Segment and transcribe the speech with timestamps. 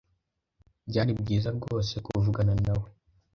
[0.89, 2.87] Byari byiza rwose kuvugana nawe,.